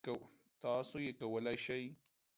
[0.63, 1.83] تاسو یې کولی شئ!